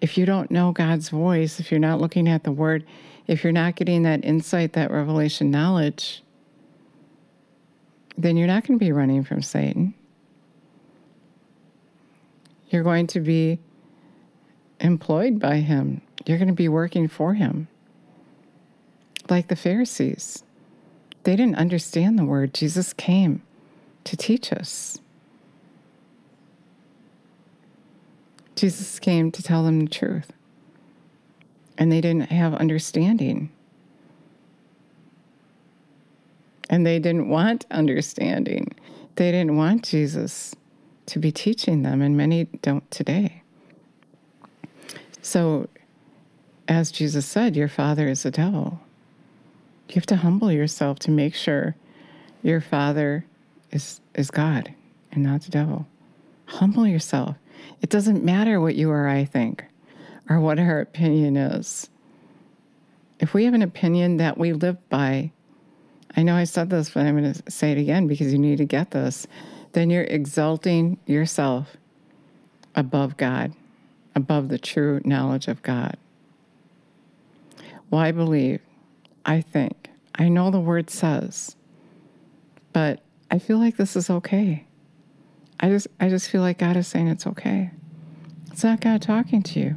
if 0.00 0.16
you 0.16 0.24
don't 0.24 0.50
know 0.50 0.72
God's 0.72 1.10
voice, 1.10 1.60
if 1.60 1.70
you're 1.70 1.80
not 1.80 2.00
looking 2.00 2.28
at 2.28 2.44
the 2.44 2.52
word, 2.52 2.84
if 3.26 3.44
you're 3.44 3.52
not 3.52 3.76
getting 3.76 4.02
that 4.02 4.24
insight, 4.24 4.72
that 4.72 4.90
revelation 4.90 5.50
knowledge, 5.50 6.22
then 8.16 8.36
you're 8.36 8.46
not 8.46 8.66
going 8.66 8.78
to 8.78 8.84
be 8.84 8.92
running 8.92 9.22
from 9.22 9.42
Satan. 9.42 9.94
You're 12.70 12.84
going 12.84 13.08
to 13.08 13.20
be 13.20 13.58
employed 14.80 15.38
by 15.38 15.56
him. 15.56 16.00
You're 16.24 16.38
going 16.38 16.48
to 16.48 16.54
be 16.54 16.68
working 16.68 17.08
for 17.08 17.34
him. 17.34 17.68
Like 19.28 19.48
the 19.48 19.56
Pharisees, 19.56 20.42
they 21.24 21.36
didn't 21.36 21.56
understand 21.56 22.18
the 22.18 22.24
word. 22.24 22.54
Jesus 22.54 22.92
came 22.92 23.42
to 24.04 24.16
teach 24.16 24.52
us. 24.52 24.98
Jesus 28.56 28.98
came 28.98 29.30
to 29.32 29.42
tell 29.42 29.64
them 29.64 29.80
the 29.80 29.90
truth. 29.90 30.32
And 31.78 31.90
they 31.90 32.00
didn't 32.00 32.30
have 32.30 32.54
understanding. 32.54 33.50
And 36.68 36.86
they 36.86 36.98
didn't 36.98 37.28
want 37.28 37.66
understanding. 37.70 38.74
They 39.16 39.32
didn't 39.32 39.56
want 39.56 39.84
Jesus 39.84 40.54
to 41.10 41.18
be 41.18 41.32
teaching 41.32 41.82
them, 41.82 42.00
and 42.00 42.16
many 42.16 42.44
don't 42.62 42.88
today. 42.90 43.42
So, 45.22 45.68
as 46.68 46.92
Jesus 46.92 47.26
said, 47.26 47.56
your 47.56 47.68
father 47.68 48.08
is 48.08 48.24
a 48.24 48.30
devil. 48.30 48.80
You 49.88 49.96
have 49.96 50.06
to 50.06 50.16
humble 50.16 50.52
yourself 50.52 51.00
to 51.00 51.10
make 51.10 51.34
sure 51.34 51.74
your 52.42 52.60
father 52.60 53.24
is, 53.72 54.00
is 54.14 54.30
God 54.30 54.72
and 55.10 55.24
not 55.24 55.42
the 55.42 55.50
devil. 55.50 55.86
Humble 56.46 56.86
yourself. 56.86 57.36
It 57.82 57.90
doesn't 57.90 58.24
matter 58.24 58.60
what 58.60 58.76
you 58.76 58.90
or 58.90 59.08
I 59.08 59.24
think 59.24 59.64
or 60.28 60.38
what 60.38 60.60
our 60.60 60.80
opinion 60.80 61.36
is. 61.36 61.90
If 63.18 63.34
we 63.34 63.44
have 63.44 63.54
an 63.54 63.62
opinion 63.62 64.18
that 64.18 64.38
we 64.38 64.52
live 64.52 64.88
by, 64.88 65.32
I 66.16 66.22
know 66.22 66.36
I 66.36 66.44
said 66.44 66.70
this, 66.70 66.90
but 66.90 67.04
I'm 67.04 67.20
going 67.20 67.32
to 67.32 67.50
say 67.50 67.72
it 67.72 67.78
again 67.78 68.06
because 68.06 68.32
you 68.32 68.38
need 68.38 68.58
to 68.58 68.64
get 68.64 68.92
this 68.92 69.26
then 69.72 69.90
you're 69.90 70.04
exalting 70.04 70.98
yourself 71.06 71.76
above 72.74 73.16
God, 73.16 73.52
above 74.14 74.48
the 74.48 74.58
true 74.58 75.00
knowledge 75.04 75.48
of 75.48 75.62
God. 75.62 75.96
I 77.92 78.12
believe, 78.12 78.60
I 79.24 79.40
think, 79.40 79.90
I 80.14 80.28
know 80.28 80.50
the 80.50 80.60
word 80.60 80.90
says, 80.90 81.56
but 82.72 83.00
I 83.30 83.38
feel 83.38 83.58
like 83.58 83.76
this 83.76 83.96
is 83.96 84.10
okay. 84.10 84.64
I 85.58 85.68
just 85.68 85.88
I 86.00 86.08
just 86.08 86.30
feel 86.30 86.40
like 86.40 86.58
God 86.58 86.76
is 86.76 86.86
saying 86.86 87.08
it's 87.08 87.26
okay. 87.26 87.70
It's 88.50 88.64
not 88.64 88.80
God 88.80 89.02
talking 89.02 89.42
to 89.42 89.60
you. 89.60 89.76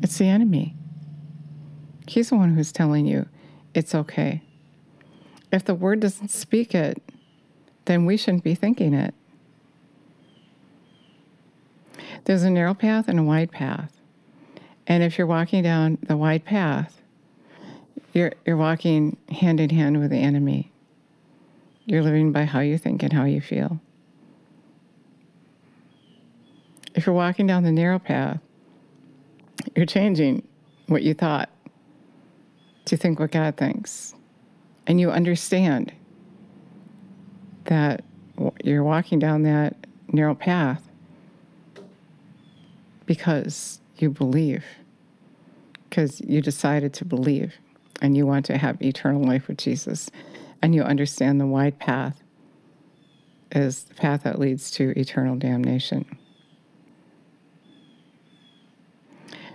It's 0.00 0.18
the 0.18 0.26
enemy. 0.26 0.74
He's 2.08 2.30
the 2.30 2.36
one 2.36 2.54
who's 2.54 2.72
telling 2.72 3.06
you 3.06 3.28
it's 3.74 3.94
okay. 3.94 4.42
If 5.52 5.64
the 5.64 5.74
word 5.74 6.00
doesn't 6.00 6.30
speak 6.30 6.74
it, 6.74 7.02
then 7.84 8.06
we 8.06 8.16
shouldn't 8.16 8.44
be 8.44 8.54
thinking 8.54 8.94
it. 8.94 9.14
There's 12.24 12.42
a 12.42 12.50
narrow 12.50 12.74
path 12.74 13.08
and 13.08 13.18
a 13.18 13.22
wide 13.22 13.50
path. 13.50 13.92
And 14.86 15.02
if 15.02 15.18
you're 15.18 15.26
walking 15.26 15.62
down 15.62 15.98
the 16.02 16.16
wide 16.16 16.44
path, 16.44 17.00
you're, 18.12 18.32
you're 18.44 18.56
walking 18.56 19.16
hand 19.30 19.60
in 19.60 19.70
hand 19.70 19.98
with 19.98 20.10
the 20.10 20.18
enemy. 20.18 20.70
You're 21.86 22.02
living 22.02 22.30
by 22.30 22.44
how 22.44 22.60
you 22.60 22.78
think 22.78 23.02
and 23.02 23.12
how 23.12 23.24
you 23.24 23.40
feel. 23.40 23.80
If 26.94 27.06
you're 27.06 27.14
walking 27.14 27.46
down 27.46 27.64
the 27.64 27.72
narrow 27.72 27.98
path, 27.98 28.38
you're 29.74 29.86
changing 29.86 30.46
what 30.86 31.02
you 31.02 31.14
thought 31.14 31.48
to 32.84 32.96
think 32.96 33.18
what 33.18 33.30
God 33.30 33.56
thinks. 33.56 34.14
And 34.86 35.00
you 35.00 35.10
understand 35.10 35.92
that 37.64 38.04
you're 38.64 38.84
walking 38.84 39.18
down 39.18 39.42
that 39.42 39.76
narrow 40.12 40.34
path 40.34 40.88
because 43.06 43.80
you 43.98 44.10
believe, 44.10 44.64
because 45.88 46.20
you 46.22 46.40
decided 46.40 46.92
to 46.94 47.04
believe 47.04 47.54
and 48.00 48.16
you 48.16 48.26
want 48.26 48.44
to 48.46 48.58
have 48.58 48.80
eternal 48.82 49.22
life 49.22 49.48
with 49.48 49.58
Jesus, 49.58 50.10
and 50.60 50.74
you 50.74 50.82
understand 50.82 51.40
the 51.40 51.46
wide 51.46 51.78
path 51.78 52.22
is 53.52 53.84
the 53.84 53.94
path 53.94 54.22
that 54.24 54.38
leads 54.38 54.70
to 54.72 54.98
eternal 54.98 55.36
damnation. 55.36 56.04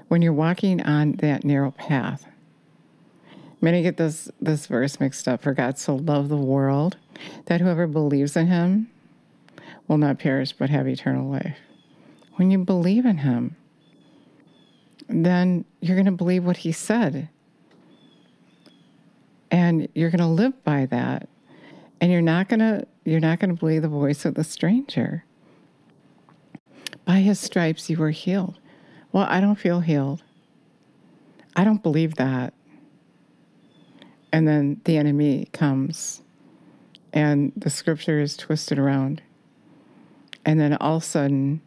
When 0.07 0.21
you're 0.21 0.31
walking 0.31 0.81
on 0.81 1.13
that 1.13 1.43
narrow 1.43 1.71
path, 1.71 2.25
many 3.61 3.81
get 3.81 3.97
this, 3.97 4.29
this 4.39 4.67
verse 4.67 4.99
mixed 4.99 5.27
up. 5.27 5.41
For 5.41 5.53
God 5.53 5.77
so 5.77 5.95
loved 5.95 6.29
the 6.29 6.37
world 6.37 6.97
that 7.45 7.61
whoever 7.61 7.87
believes 7.87 8.35
in 8.35 8.47
him 8.47 8.89
will 9.87 9.97
not 9.97 10.19
perish 10.19 10.53
but 10.53 10.69
have 10.69 10.87
eternal 10.87 11.29
life. 11.29 11.57
When 12.35 12.51
you 12.51 12.59
believe 12.59 13.05
in 13.05 13.19
him, 13.19 13.55
then 15.07 15.65
you're 15.79 15.95
going 15.95 16.05
to 16.05 16.11
believe 16.11 16.43
what 16.43 16.57
he 16.57 16.71
said. 16.71 17.29
And 19.49 19.87
you're 19.95 20.09
going 20.09 20.19
to 20.19 20.27
live 20.27 20.63
by 20.63 20.85
that. 20.87 21.29
And 21.99 22.11
you're 22.11 22.21
not 22.21 22.49
going 22.49 22.59
to 22.59 22.85
you're 23.05 23.21
not 23.21 23.39
going 23.39 23.49
to 23.49 23.59
believe 23.59 23.81
the 23.81 23.87
voice 23.87 24.25
of 24.25 24.35
the 24.35 24.43
stranger. 24.43 25.23
By 27.05 27.19
his 27.19 27.39
stripes 27.39 27.89
you 27.89 27.97
were 27.97 28.11
healed. 28.11 28.59
Well, 29.13 29.25
I 29.29 29.39
don't 29.39 29.55
feel 29.55 29.79
healed. 29.79 30.23
I 31.55 31.63
don't 31.63 31.81
believe 31.81 32.15
that. 32.15 32.53
And 34.31 34.47
then 34.47 34.81
the 34.83 34.97
enemy 34.97 35.47
comes 35.53 36.21
and 37.13 37.51
the 37.55 37.69
scripture 37.69 38.19
is 38.19 38.37
twisted 38.37 38.77
around. 38.77 39.21
And 40.45 40.59
then 40.59 40.75
all 40.75 40.97
of 40.97 41.03
a 41.03 41.05
sudden, 41.05 41.61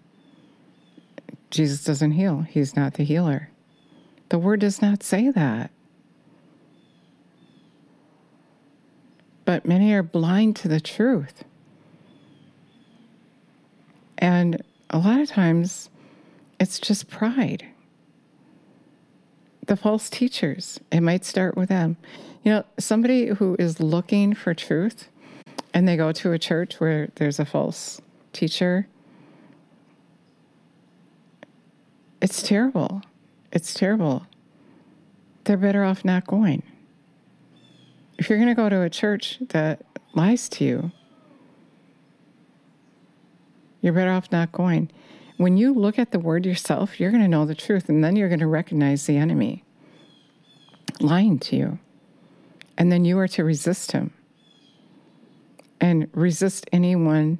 Jesus 1.50 1.84
doesn't 1.84 2.12
heal. 2.12 2.42
He's 2.42 2.76
not 2.76 2.94
the 2.94 3.04
healer. 3.04 3.50
The 4.28 4.38
word 4.38 4.60
does 4.60 4.80
not 4.80 5.02
say 5.02 5.30
that. 5.30 5.70
But 9.44 9.66
many 9.66 9.92
are 9.92 10.02
blind 10.02 10.56
to 10.56 10.68
the 10.68 10.80
truth. 10.80 11.44
And 14.18 14.62
a 14.90 14.98
lot 14.98 15.18
of 15.18 15.28
times, 15.28 15.90
it's 16.60 16.78
just 16.78 17.08
pride. 17.08 17.66
The 19.66 19.76
false 19.76 20.08
teachers, 20.08 20.78
it 20.92 21.00
might 21.00 21.24
start 21.24 21.56
with 21.56 21.68
them. 21.68 21.96
You 22.42 22.52
know, 22.52 22.64
somebody 22.78 23.26
who 23.26 23.56
is 23.58 23.80
looking 23.80 24.34
for 24.34 24.54
truth 24.54 25.08
and 25.74 25.86
they 25.86 25.96
go 25.96 26.12
to 26.12 26.32
a 26.32 26.38
church 26.38 26.80
where 26.80 27.10
there's 27.16 27.38
a 27.38 27.44
false 27.44 28.00
teacher, 28.32 28.88
it's 32.22 32.42
terrible. 32.42 33.02
It's 33.52 33.74
terrible. 33.74 34.26
They're 35.44 35.56
better 35.56 35.84
off 35.84 36.04
not 36.04 36.26
going. 36.26 36.62
If 38.18 38.28
you're 38.28 38.38
going 38.38 38.48
to 38.48 38.54
go 38.54 38.68
to 38.68 38.82
a 38.82 38.90
church 38.90 39.38
that 39.50 39.82
lies 40.14 40.48
to 40.50 40.64
you, 40.64 40.92
you're 43.80 43.94
better 43.94 44.10
off 44.10 44.30
not 44.30 44.52
going. 44.52 44.90
When 45.38 45.56
you 45.56 45.72
look 45.72 45.98
at 45.98 46.10
the 46.10 46.18
word 46.18 46.44
yourself, 46.44 47.00
you're 47.00 47.10
going 47.10 47.22
to 47.22 47.28
know 47.28 47.46
the 47.46 47.54
truth, 47.54 47.88
and 47.88 48.04
then 48.04 48.14
you're 48.14 48.28
going 48.28 48.40
to 48.40 48.46
recognize 48.46 49.06
the 49.06 49.16
enemy 49.16 49.64
lying 51.00 51.38
to 51.38 51.56
you. 51.56 51.78
And 52.80 52.90
then 52.90 53.04
you 53.04 53.18
are 53.18 53.28
to 53.28 53.44
resist 53.44 53.92
him 53.92 54.10
and 55.82 56.08
resist 56.14 56.64
anyone 56.72 57.38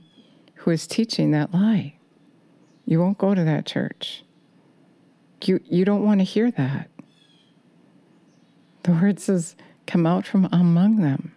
who 0.56 0.70
is 0.70 0.86
teaching 0.86 1.30
that 1.30 1.54
lie. 1.54 1.94
You 2.84 3.00
won't 3.00 3.16
go 3.16 3.34
to 3.34 3.42
that 3.42 3.64
church. 3.64 4.22
You, 5.42 5.58
you 5.64 5.86
don't 5.86 6.04
want 6.04 6.20
to 6.20 6.24
hear 6.24 6.50
that. 6.50 6.90
The 8.82 8.92
word 8.92 9.18
says, 9.18 9.56
come 9.86 10.06
out 10.06 10.26
from 10.26 10.46
among 10.52 10.96
them. 10.96 11.34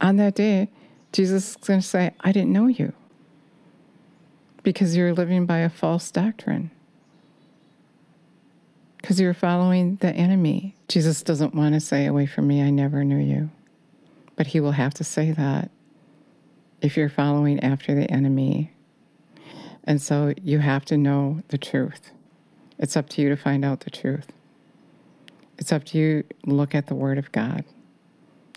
On 0.00 0.16
that 0.16 0.34
day, 0.34 0.68
Jesus 1.12 1.50
is 1.50 1.56
going 1.56 1.78
to 1.78 1.86
say, 1.86 2.14
I 2.18 2.32
didn't 2.32 2.52
know 2.52 2.66
you 2.66 2.94
because 4.64 4.96
you're 4.96 5.14
living 5.14 5.46
by 5.46 5.58
a 5.58 5.70
false 5.70 6.10
doctrine, 6.10 6.72
because 8.96 9.20
you're 9.20 9.34
following 9.34 9.98
the 10.00 10.10
enemy. 10.10 10.74
Jesus 10.88 11.22
doesn't 11.22 11.54
want 11.54 11.74
to 11.74 11.80
say, 11.80 12.06
Away 12.06 12.26
from 12.26 12.46
me, 12.46 12.62
I 12.62 12.70
never 12.70 13.04
knew 13.04 13.18
you 13.18 13.50
but 14.38 14.46
he 14.46 14.60
will 14.60 14.70
have 14.70 14.94
to 14.94 15.02
say 15.02 15.32
that 15.32 15.68
if 16.80 16.96
you're 16.96 17.08
following 17.08 17.58
after 17.58 17.92
the 17.92 18.08
enemy. 18.08 18.70
And 19.82 20.00
so 20.00 20.32
you 20.40 20.60
have 20.60 20.84
to 20.84 20.96
know 20.96 21.42
the 21.48 21.58
truth. 21.58 22.12
It's 22.78 22.96
up 22.96 23.08
to 23.10 23.20
you 23.20 23.30
to 23.30 23.36
find 23.36 23.64
out 23.64 23.80
the 23.80 23.90
truth. 23.90 24.28
It's 25.58 25.72
up 25.72 25.82
to 25.86 25.98
you 25.98 26.22
to 26.22 26.50
look 26.54 26.72
at 26.72 26.86
the 26.86 26.94
Word 26.94 27.18
of 27.18 27.32
God 27.32 27.64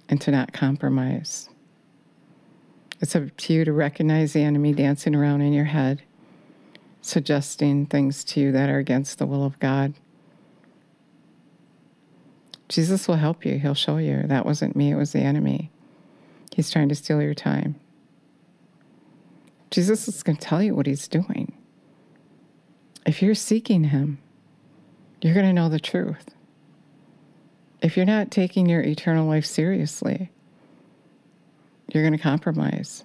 and 0.08 0.22
to 0.22 0.30
not 0.30 0.54
compromise. 0.54 1.50
It's 3.00 3.16
up 3.16 3.36
to 3.36 3.54
you 3.54 3.66
to 3.66 3.74
recognize 3.74 4.34
the 4.34 4.44
enemy 4.44 4.72
dancing 4.72 5.16
around 5.16 5.42
in 5.42 5.52
your 5.52 5.66
head, 5.66 6.04
suggesting 7.02 7.88
things 7.88 8.24
to 8.26 8.40
you 8.40 8.52
that 8.52 8.70
are 8.70 8.78
against 8.78 9.18
the 9.18 9.26
will 9.26 9.44
of 9.44 9.60
God. 9.60 9.96
Jesus 12.72 13.06
will 13.06 13.16
help 13.16 13.46
you. 13.46 13.60
He'll 13.60 13.74
show 13.74 13.98
you 13.98 14.24
that 14.28 14.46
wasn't 14.46 14.78
me, 14.78 14.92
it 14.92 14.96
was 14.96 15.12
the 15.12 15.20
enemy. 15.20 15.70
He's 16.56 16.72
trying 16.72 16.88
to 16.88 16.96
steal 16.96 17.22
your 17.22 17.34
time. 17.34 17.76
Jesus 19.70 20.08
is 20.08 20.24
going 20.24 20.38
to 20.38 20.42
tell 20.42 20.64
you 20.64 20.74
what 20.74 20.86
he's 20.86 21.10
doing. 21.10 21.52
If 23.06 23.22
you're 23.22 23.36
seeking 23.36 23.86
him, 23.86 24.20
you're 25.22 25.34
going 25.34 25.46
to 25.46 25.54
know 25.54 25.68
the 25.68 25.82
truth. 25.82 26.30
If 27.82 27.98
you're 27.98 28.06
not 28.06 28.32
taking 28.32 28.70
your 28.70 28.82
eternal 28.82 29.28
life 29.28 29.46
seriously, 29.46 30.32
you're 31.94 32.04
going 32.04 32.18
to 32.18 32.24
compromise. 32.24 33.04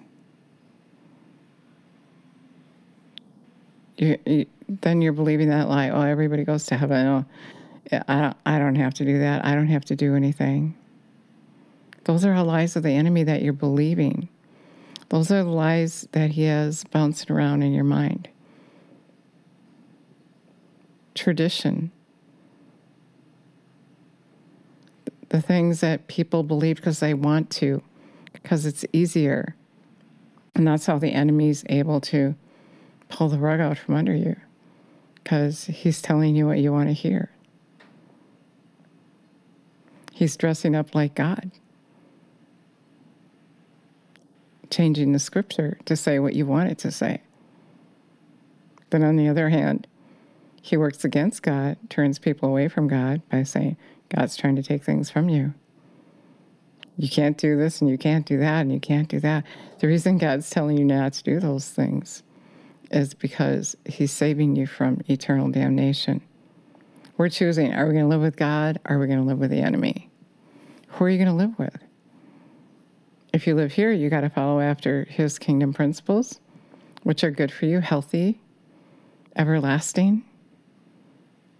You, 3.97 4.17
you, 4.25 4.45
then 4.69 5.01
you're 5.01 5.11
believing 5.11 5.49
that 5.49 5.67
lie. 5.67 5.89
Oh, 5.89 6.01
everybody 6.01 6.45
goes 6.45 6.67
to 6.67 6.77
heaven. 6.77 7.05
Oh, 7.05 7.25
I 7.91 8.21
don't. 8.21 8.37
I 8.45 8.59
don't 8.59 8.75
have 8.75 8.93
to 8.95 9.05
do 9.05 9.19
that. 9.19 9.45
I 9.45 9.55
don't 9.55 9.67
have 9.67 9.85
to 9.85 9.95
do 9.95 10.15
anything. 10.15 10.75
Those 12.03 12.25
are 12.25 12.41
lies 12.43 12.75
of 12.75 12.83
the 12.83 12.91
enemy 12.91 13.23
that 13.23 13.41
you're 13.41 13.53
believing. 13.53 14.29
Those 15.09 15.31
are 15.31 15.43
the 15.43 15.49
lies 15.49 16.07
that 16.11 16.31
he 16.31 16.43
has 16.43 16.83
bouncing 16.85 17.35
around 17.35 17.63
in 17.63 17.73
your 17.73 17.83
mind. 17.83 18.27
Tradition. 21.15 21.91
The 25.29 25.41
things 25.41 25.81
that 25.81 26.07
people 26.07 26.43
believe 26.43 26.77
because 26.77 26.99
they 26.99 27.13
want 27.13 27.49
to, 27.51 27.81
because 28.33 28.65
it's 28.65 28.85
easier. 28.93 29.55
And 30.55 30.67
that's 30.67 30.85
how 30.85 30.97
the 30.97 31.11
enemy's 31.11 31.63
able 31.67 32.01
to 32.01 32.35
pull 33.09 33.29
the 33.29 33.37
rug 33.37 33.59
out 33.59 33.77
from 33.77 33.95
under 33.95 34.15
you, 34.15 34.35
because 35.15 35.65
he's 35.65 36.01
telling 36.01 36.35
you 36.35 36.47
what 36.47 36.59
you 36.59 36.71
want 36.71 36.89
to 36.89 36.93
hear. 36.93 37.29
He's 40.17 40.35
dressing 40.35 40.75
up 40.75 40.95
like 40.95 41.13
God 41.13 41.51
changing 44.71 45.11
the 45.11 45.19
scripture 45.19 45.77
to 45.85 45.95
say 45.95 46.17
what 46.17 46.33
you 46.33 46.43
want 46.43 46.71
it 46.71 46.79
to 46.79 46.91
say. 46.91 47.21
Then 48.89 49.03
on 49.03 49.15
the 49.15 49.27
other 49.27 49.49
hand, 49.49 49.85
he 50.59 50.75
works 50.75 51.05
against 51.05 51.43
God, 51.43 51.77
turns 51.87 52.17
people 52.17 52.49
away 52.49 52.67
from 52.67 52.87
God 52.87 53.21
by 53.29 53.43
saying, 53.43 53.77
God's 54.09 54.35
trying 54.35 54.55
to 54.55 54.63
take 54.63 54.83
things 54.83 55.11
from 55.11 55.29
you. 55.29 55.53
You 56.97 57.09
can't 57.09 57.37
do 57.37 57.55
this 57.55 57.79
and 57.79 57.87
you 57.87 57.99
can't 57.99 58.25
do 58.25 58.39
that 58.39 58.61
and 58.61 58.71
you 58.71 58.79
can't 58.79 59.07
do 59.07 59.19
that. 59.19 59.43
The 59.77 59.87
reason 59.87 60.17
God's 60.17 60.49
telling 60.49 60.79
you 60.79 60.85
not 60.85 61.13
to 61.13 61.23
do 61.23 61.39
those 61.39 61.69
things 61.69 62.23
is 62.89 63.13
because 63.13 63.77
he's 63.85 64.11
saving 64.11 64.55
you 64.55 64.65
from 64.65 65.01
eternal 65.07 65.51
damnation. 65.51 66.21
We're 67.17 67.29
choosing 67.29 67.73
are 67.73 67.85
we 67.85 67.93
going 67.93 68.05
to 68.05 68.09
live 68.09 68.21
with 68.21 68.35
God 68.35 68.79
are 68.85 68.97
we 68.97 69.07
going 69.07 69.19
to 69.19 69.25
live 69.25 69.39
with 69.39 69.51
the 69.51 69.61
enemy? 69.61 70.06
Who 70.87 71.05
are 71.05 71.09
you 71.09 71.17
going 71.17 71.27
to 71.27 71.33
live 71.33 71.57
with? 71.59 71.77
if 73.37 73.45
you 73.45 73.53
live 73.53 73.73
here, 73.73 73.91
you 73.91 74.09
got 74.09 74.21
to 74.21 74.29
follow 74.29 74.59
after 74.59 75.05
his 75.05 75.37
kingdom 75.37 75.71
principles, 75.71 76.39
which 77.03 77.23
are 77.23 77.29
good 77.29 77.51
for 77.51 77.67
you, 77.67 77.79
healthy, 77.79 78.39
everlasting, 79.35 80.23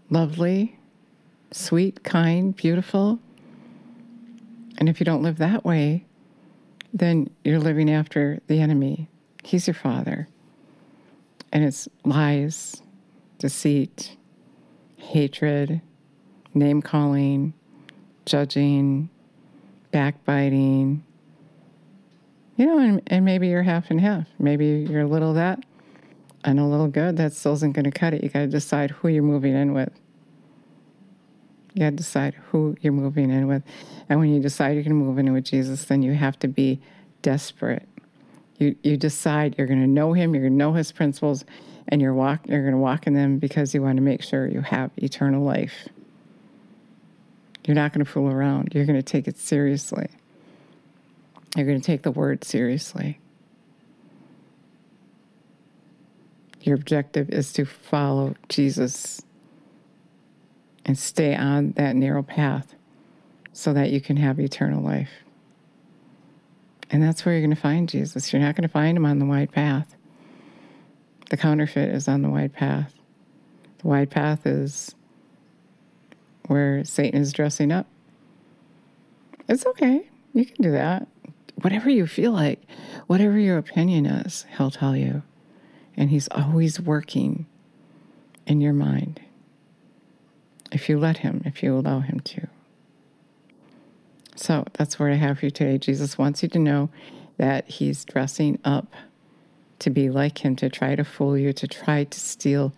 lovely, 0.10 0.80
sweet, 1.52 2.04
kind, 2.04 2.56
beautiful. 2.56 3.20
And 4.80 4.90
if 4.90 5.00
you 5.00 5.06
don't 5.06 5.22
live 5.22 5.38
that 5.38 5.64
way, 5.64 6.06
then 6.92 7.30
you're 7.44 7.60
living 7.60 7.92
after 7.92 8.40
the 8.48 8.60
enemy. 8.60 9.08
He's 9.44 9.68
your 9.68 9.76
father. 9.76 10.28
And 11.52 11.64
it's 11.64 11.88
lies, 12.04 12.82
deceit, 13.38 14.18
hatred, 14.98 15.82
name 16.56 16.82
calling, 16.82 17.54
judging, 18.26 19.10
backbiting, 19.92 21.04
you 22.58 22.66
know, 22.66 22.80
and, 22.80 23.02
and 23.08 23.24
maybe 23.24 23.48
you're 23.48 23.64
half 23.64 23.90
and 23.92 24.02
half. 24.02 24.28
Maybe 24.40 24.88
you're 24.90 25.02
a 25.02 25.08
little 25.08 25.34
that 25.34 25.64
and 26.44 26.60
a 26.60 26.66
little 26.66 26.88
good. 26.88 27.18
That 27.18 27.34
still 27.34 27.54
isn't 27.54 27.74
going 27.74 27.86
to 27.86 27.92
cut 27.92 28.14
it. 28.14 28.24
You 28.24 28.30
got 28.30 28.40
to 28.40 28.48
decide 28.48 28.92
who 28.92 29.08
you're 29.08 29.24
moving 29.24 29.54
in 29.54 29.74
with. 29.74 29.92
You 31.74 31.82
got 31.82 31.90
to 31.92 31.96
decide 31.98 32.34
who 32.50 32.76
you're 32.82 32.94
moving 32.94 33.30
in 33.30 33.48
with. 33.48 33.62
And 34.10 34.20
when 34.20 34.34
you 34.34 34.42
decide 34.42 34.74
you're 34.74 34.84
going 34.84 34.98
to 34.98 35.06
move 35.06 35.20
in 35.20 35.32
with 35.32 35.46
Jesus, 35.46 35.86
then 35.86 36.02
you 36.02 36.14
have 36.14 36.40
to 36.40 36.48
be 36.48 36.82
desperate. 37.22 37.88
You, 38.58 38.76
you 38.82 38.98
decide 38.98 39.56
you're 39.58 39.68
going 39.68 39.82
to 39.82 39.88
know 39.88 40.14
him, 40.14 40.34
you're 40.34 40.44
going 40.44 40.54
to 40.54 40.58
know 40.58 40.74
his 40.74 40.92
principles, 40.92 41.46
and 41.90 42.02
you're, 42.02 42.14
walk, 42.14 42.48
you're 42.48 42.64
going 42.64 42.74
to 42.74 42.80
walk 42.80 43.06
in 43.06 43.14
them 43.14 43.38
because 43.38 43.76
you 43.76 43.84
want 43.84 43.98
to 43.98 44.02
make 44.02 44.24
sure 44.24 44.48
you 44.48 44.62
have 44.62 44.90
eternal 44.98 45.44
life. 45.44 45.88
You're 47.68 47.76
not 47.76 47.92
going 47.92 48.04
to 48.04 48.10
fool 48.10 48.32
around. 48.32 48.72
You're 48.74 48.86
going 48.86 48.98
to 48.98 49.04
take 49.04 49.28
it 49.28 49.38
seriously. 49.38 50.08
You're 51.56 51.66
going 51.66 51.82
to 51.82 51.86
take 51.86 52.04
the 52.04 52.12
word 52.12 52.46
seriously. 52.46 53.20
Your 56.62 56.76
objective 56.76 57.30
is 57.30 57.52
to 57.54 57.66
follow 57.66 58.36
Jesus 58.48 59.22
and 60.86 60.98
stay 60.98 61.36
on 61.36 61.74
that 61.74 61.98
narrow 61.98 62.24
path 62.24 62.74
so 63.52 63.74
that 63.74 63.90
you 63.90 64.00
can 64.00 64.16
have 64.16 64.40
eternal 64.40 64.82
life. 64.82 65.12
And 66.90 67.04
that's 67.04 67.26
where 67.26 67.36
you're 67.36 67.42
going 67.42 67.56
to 67.56 67.62
find 67.62 67.90
Jesus. 67.90 68.32
You're 68.32 68.42
not 68.42 68.56
going 68.56 68.64
to 68.64 68.70
find 68.70 68.98
him 68.98 69.06
on 69.06 69.20
the 69.20 69.26
wide 69.26 69.52
path. 69.52 69.94
The 71.32 71.38
counterfeit 71.38 71.94
is 71.94 72.08
on 72.08 72.22
the 72.22 72.30
wide 72.30 72.54
path. 72.54 72.94
The 73.80 73.88
wide 73.88 74.10
path 74.10 74.48
is 74.48 74.96
where 76.48 76.84
Satan 76.84 77.22
is 77.22 77.34
dressing 77.34 77.72
up. 77.72 77.88
It's 79.48 79.66
okay. 79.66 80.10
You 80.34 80.46
can 80.46 80.62
do 80.62 80.72
that 80.72 81.08
whatever 81.62 81.90
you 81.90 82.06
feel 82.06 82.32
like, 82.32 82.62
whatever 83.08 83.38
your 83.38 83.58
opinion 83.58 84.06
is, 84.06 84.46
he'll 84.58 84.72
tell 84.72 84.96
you. 84.96 85.24
And 85.96 86.10
he's 86.10 86.28
always 86.30 86.80
working 86.80 87.48
in 88.46 88.62
your 88.62 88.74
mind 88.74 89.22
if 90.72 90.88
you 90.88 91.00
let 91.00 91.18
him, 91.18 91.42
if 91.46 91.64
you 91.64 91.76
allow 91.76 92.00
him 92.00 92.20
to. 92.20 92.48
So 94.36 94.66
that's 94.74 95.00
what 95.00 95.10
I 95.10 95.16
have 95.16 95.40
for 95.40 95.46
you 95.46 95.52
today. 95.52 95.78
Jesus 95.80 96.18
wants 96.18 96.44
you 96.44 96.50
to 96.50 96.60
know 96.60 96.90
that 97.38 97.68
he's 97.68 98.06
dressing 98.06 98.60
up 98.64 98.94
to 99.80 99.90
be 99.90 100.10
like 100.10 100.46
him, 100.46 100.56
to 100.58 100.70
try 100.70 100.96
to 100.96 101.04
fool 101.04 101.38
you, 101.38 101.54
to 101.54 101.68
try 101.68 102.04
to 102.04 102.20
steal 102.20 102.74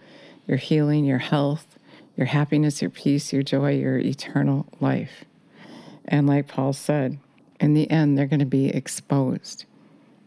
your 0.48 0.58
healing, 0.58 1.04
your 1.04 1.18
health, 1.18 1.78
your 2.20 2.26
happiness, 2.26 2.82
your 2.82 2.92
peace, 2.92 3.32
your 3.32 3.42
joy, 3.42 3.72
your 3.72 3.98
eternal 3.98 4.68
life. 4.82 5.24
And 6.04 6.28
like 6.28 6.50
Paul 6.50 6.74
said, 6.74 7.18
in 7.62 7.76
the 7.76 7.90
end, 7.90 8.18
they're 8.18 8.28
going 8.28 8.42
to 8.42 8.46
be 8.46 8.68
exposed. 8.68 9.64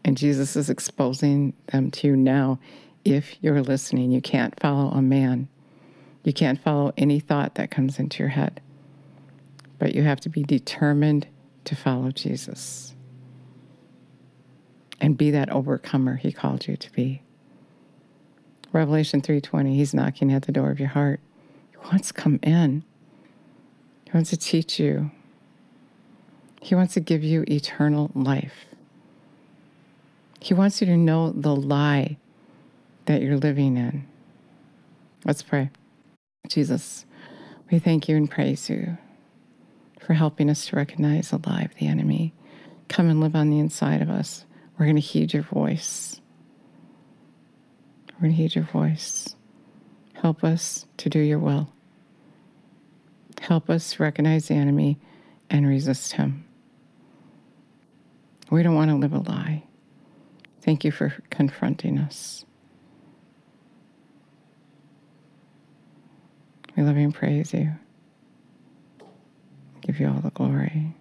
And 0.03 0.17
Jesus 0.17 0.55
is 0.55 0.71
exposing 0.71 1.53
them 1.67 1.91
to 1.91 2.07
you 2.07 2.15
now 2.15 2.57
if 3.05 3.35
you're 3.41 3.61
listening. 3.61 4.09
You 4.09 4.21
can't 4.21 4.59
follow 4.59 4.89
a 4.89 5.03
man, 5.03 5.47
you 6.23 6.33
can't 6.33 6.59
follow 6.59 6.93
any 6.97 7.19
thought 7.19 7.53
that 7.55 7.69
comes 7.69 7.99
into 7.99 8.23
your 8.23 8.29
head. 8.29 8.59
But 9.77 9.93
you 9.93 10.01
have 10.01 10.19
to 10.21 10.29
be 10.29 10.41
determined 10.41 11.27
to 11.65 11.75
follow 11.75 12.09
Jesus 12.09 12.95
and 14.99 15.15
be 15.15 15.29
that 15.29 15.51
overcomer 15.51 16.15
he 16.15 16.31
called 16.31 16.67
you 16.67 16.75
to 16.75 16.91
be. 16.91 17.21
Revelation 18.71 19.21
3:20 19.21 19.75
he's 19.75 19.93
knocking 19.93 20.33
at 20.33 20.43
the 20.43 20.51
door 20.51 20.71
of 20.71 20.79
your 20.79 20.89
heart. 20.89 21.19
Wants 21.85 22.07
to 22.09 22.13
come 22.13 22.39
in. 22.41 22.83
He 24.05 24.11
wants 24.11 24.29
to 24.31 24.37
teach 24.37 24.79
you 24.79 25.11
he 26.63 26.75
wants 26.75 26.93
to 26.93 27.01
give 27.01 27.23
you 27.23 27.43
eternal 27.49 28.09
life. 28.15 28.65
He 30.39 30.53
wants 30.53 30.79
you 30.79 30.87
to 30.87 30.95
know 30.95 31.29
the 31.29 31.53
lie 31.53 32.17
that 33.05 33.21
you're 33.21 33.37
living 33.37 33.75
in. 33.75 34.07
Let's 35.25 35.41
pray. 35.41 35.71
Jesus, 36.47 37.05
we 37.69 37.79
thank 37.79 38.07
you 38.07 38.15
and 38.15 38.31
praise 38.31 38.69
you 38.69 38.97
for 39.99 40.13
helping 40.13 40.49
us 40.49 40.67
to 40.67 40.77
recognize 40.77 41.31
the 41.31 41.41
lie 41.45 41.63
of 41.63 41.75
the 41.75 41.87
enemy. 41.87 42.33
Come 42.87 43.09
and 43.09 43.19
live 43.19 43.35
on 43.35 43.49
the 43.49 43.59
inside 43.59 44.01
of 44.01 44.09
us. 44.09 44.45
We're 44.77 44.85
going 44.85 44.95
to 44.95 45.01
heed 45.01 45.33
your 45.33 45.43
voice. 45.43 46.21
We're 48.13 48.21
going 48.21 48.31
to 48.31 48.37
heed 48.37 48.55
your 48.55 48.65
voice. 48.65 49.35
Help 50.23 50.41
us 50.41 50.85
to 50.95 51.09
do 51.09 51.19
your 51.19 51.37
will. 51.37 51.67
Help 53.41 53.69
us 53.69 53.99
recognize 53.99 54.47
the 54.47 54.53
enemy 54.53 54.97
and 55.49 55.67
resist 55.67 56.13
him. 56.13 56.45
We 58.49 58.63
don't 58.63 58.73
want 58.73 58.89
to 58.89 58.95
live 58.95 59.11
a 59.11 59.19
lie. 59.19 59.63
Thank 60.61 60.85
you 60.85 60.91
for 60.91 61.13
confronting 61.29 61.97
us. 61.97 62.45
We 66.77 66.83
love 66.83 66.95
you 66.95 67.03
and 67.03 67.13
praise 67.13 67.53
you. 67.53 67.73
Give 69.81 69.99
you 69.99 70.07
all 70.07 70.21
the 70.21 70.29
glory. 70.29 70.95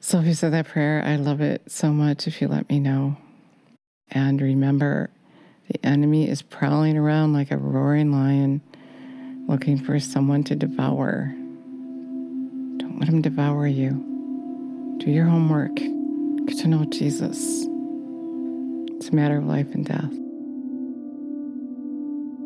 So 0.00 0.18
if 0.18 0.26
you 0.26 0.34
said 0.34 0.52
that 0.52 0.66
prayer, 0.66 1.00
I 1.06 1.14
love 1.14 1.40
it 1.40 1.62
so 1.70 1.92
much 1.92 2.26
if 2.26 2.42
you 2.42 2.48
let 2.48 2.68
me 2.68 2.80
know. 2.80 3.18
And 4.10 4.40
remember, 4.40 5.10
the 5.68 5.84
enemy 5.84 6.28
is 6.28 6.42
prowling 6.42 6.96
around 6.96 7.32
like 7.32 7.50
a 7.50 7.56
roaring 7.56 8.12
lion 8.12 8.60
looking 9.48 9.78
for 9.78 9.98
someone 9.98 10.44
to 10.44 10.54
devour. 10.54 11.32
Don't 12.78 12.98
let 12.98 13.08
him 13.08 13.22
devour 13.22 13.66
you. 13.66 13.90
Do 14.98 15.10
your 15.10 15.26
homework. 15.26 15.74
Get 15.76 16.58
to 16.58 16.68
know 16.68 16.84
Jesus. 16.86 17.66
It's 18.96 19.08
a 19.08 19.14
matter 19.14 19.38
of 19.38 19.44
life 19.44 19.74
and 19.74 19.84
death. 19.84 20.25